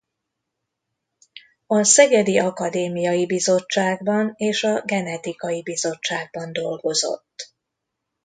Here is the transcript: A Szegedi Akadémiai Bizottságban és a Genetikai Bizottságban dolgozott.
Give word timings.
A 1.67 1.83
Szegedi 1.83 2.37
Akadémiai 2.39 3.25
Bizottságban 3.25 4.33
és 4.35 4.63
a 4.63 4.81
Genetikai 4.85 5.61
Bizottságban 5.61 6.53
dolgozott. 6.53 7.53